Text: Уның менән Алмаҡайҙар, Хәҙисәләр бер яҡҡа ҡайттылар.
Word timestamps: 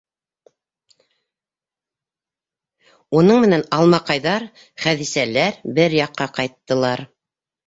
Уның 3.19 3.43
менән 3.43 3.65
Алмаҡайҙар, 3.77 4.47
Хәҙисәләр 4.87 5.61
бер 5.81 5.99
яҡҡа 6.01 6.29
ҡайттылар. 6.41 7.07